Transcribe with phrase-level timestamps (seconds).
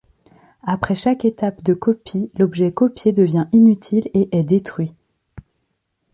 [0.63, 4.95] Après chaque étape de copie l'objet copié devient inutile et est détruit.